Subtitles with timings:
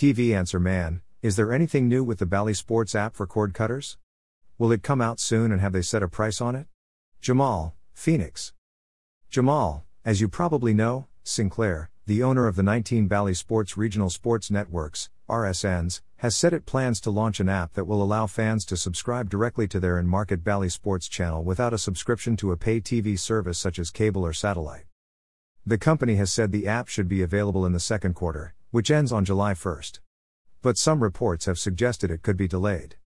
[0.00, 3.98] TV Answer Man Is there anything new with the Bally Sports app for cord cutters?
[4.56, 6.68] Will it come out soon and have they set a price on it?
[7.20, 8.54] Jamal, Phoenix.
[9.28, 14.50] Jamal, as you probably know, Sinclair, the owner of the 19 Bally Sports Regional Sports
[14.50, 18.78] Networks, RSNs, has said it plans to launch an app that will allow fans to
[18.78, 22.80] subscribe directly to their in market Bally Sports channel without a subscription to a pay
[22.80, 24.86] TV service such as cable or satellite.
[25.66, 29.12] The company has said the app should be available in the second quarter, which ends
[29.12, 30.00] on July 1st.
[30.62, 32.96] But some reports have suggested it could be delayed.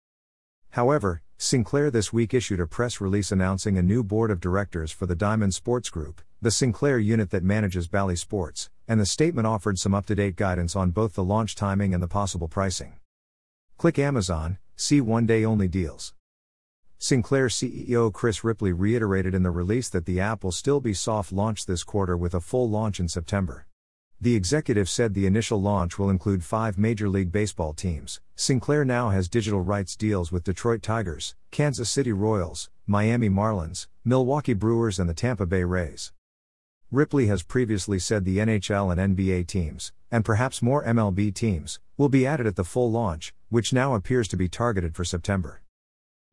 [0.71, 5.07] However, Sinclair this week issued a press release announcing a new board of directors for
[5.07, 9.79] the Diamond Sports Group, the Sinclair unit that manages Bally Sports, and the statement offered
[9.79, 12.95] some up to date guidance on both the launch timing and the possible pricing.
[13.79, 16.15] Click Amazon, see one day only deals.
[16.99, 21.33] Sinclair CEO Chris Ripley reiterated in the release that the app will still be soft
[21.33, 23.67] launched this quarter with a full launch in September.
[24.21, 28.21] The executive said the initial launch will include five Major League Baseball teams.
[28.37, 34.55] Sinclair now has digital rights deals with Detroit Tigers, Kansas City Royals, Miami Marlins, Milwaukee
[34.55, 36.13] Brewers, and the Tampa Bay Rays.
[36.91, 42.09] Ripley has previously said the NHL and NBA teams, and perhaps more MLB teams, will
[42.09, 45.61] be added at the full launch, which now appears to be targeted for September.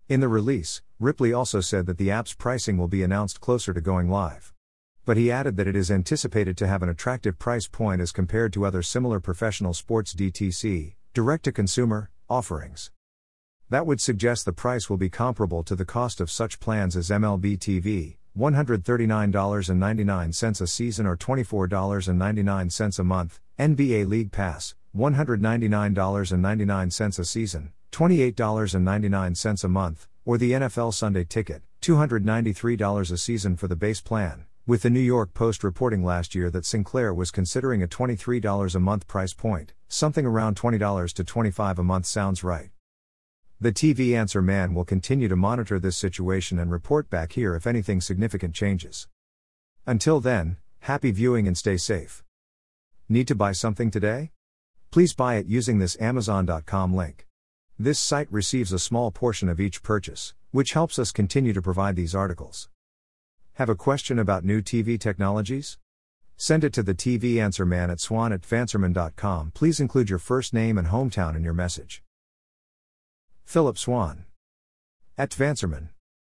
[0.08, 3.81] In the release, Ripley also said that the app's pricing will be announced closer to
[3.81, 4.53] going live.
[5.03, 8.53] But he added that it is anticipated to have an attractive price point as compared
[8.53, 12.91] to other similar professional sports DTC, direct to consumer, offerings.
[13.69, 17.09] That would suggest the price will be comparable to the cost of such plans as
[17.09, 27.73] MLB TV, $139.99 a season or $24.99 a month, NBA League Pass, $199.99 a season,
[27.91, 34.45] $28.99 a month, or the NFL Sunday Ticket, $293 a season for the base plan,
[34.67, 38.80] with the New York Post reporting last year that Sinclair was considering a $23 a
[38.80, 42.70] month price point, something around $20 to $25 a month sounds right.
[43.59, 47.66] The TV Answer Man will continue to monitor this situation and report back here if
[47.66, 49.08] anything significant changes.
[49.88, 52.24] Until then, happy viewing and stay safe.
[53.09, 54.31] Need to buy something today?
[54.91, 57.25] Please buy it using this Amazon.com link.
[57.80, 61.96] This site receives a small portion of each purchase, which helps us continue to provide
[61.96, 62.69] these articles.
[63.56, 65.78] Have a question about new TV technologies?
[66.38, 69.51] Send it to the TV Answer Man at swann at tvanswerman.com.
[69.53, 72.01] Please include your first name and hometown in your message.
[73.44, 74.23] Phillip Swann.
[75.17, 75.90] At Vanserman.